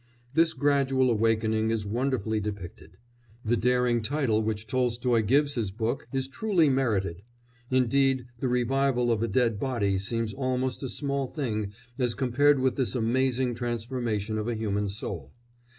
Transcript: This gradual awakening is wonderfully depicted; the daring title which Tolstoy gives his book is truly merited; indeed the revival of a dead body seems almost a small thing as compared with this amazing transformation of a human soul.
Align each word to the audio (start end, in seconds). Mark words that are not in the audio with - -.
This 0.33 0.53
gradual 0.53 1.11
awakening 1.11 1.69
is 1.69 1.85
wonderfully 1.85 2.39
depicted; 2.39 2.97
the 3.45 3.55
daring 3.55 4.01
title 4.01 4.41
which 4.41 4.65
Tolstoy 4.65 5.21
gives 5.21 5.53
his 5.53 5.69
book 5.69 6.07
is 6.11 6.27
truly 6.27 6.69
merited; 6.69 7.21
indeed 7.69 8.25
the 8.39 8.47
revival 8.49 9.11
of 9.11 9.21
a 9.21 9.27
dead 9.27 9.59
body 9.59 9.99
seems 9.99 10.33
almost 10.33 10.81
a 10.81 10.89
small 10.89 11.27
thing 11.27 11.71
as 11.99 12.15
compared 12.15 12.57
with 12.59 12.77
this 12.77 12.95
amazing 12.95 13.53
transformation 13.53 14.39
of 14.39 14.47
a 14.47 14.55
human 14.55 14.89
soul. 14.89 15.33